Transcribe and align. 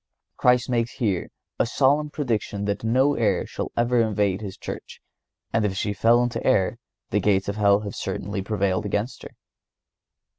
(115) 0.41 0.41
Christ 0.57 0.67
makes 0.71 0.91
here 0.97 1.29
a 1.59 1.65
solemn 1.67 2.09
prediction 2.09 2.65
that 2.65 2.83
no 2.83 3.13
error 3.13 3.45
shall 3.45 3.71
ever 3.77 4.01
invade 4.01 4.41
His 4.41 4.57
Church, 4.57 4.99
and 5.53 5.63
if 5.63 5.75
she 5.77 5.93
fell 5.93 6.23
into 6.23 6.43
error 6.43 6.79
the 7.11 7.19
gates 7.19 7.47
of 7.47 7.57
hell 7.57 7.81
have 7.81 7.93
certainly 7.93 8.41
prevailed 8.41 8.83
against 8.87 9.21
her. 9.21 9.35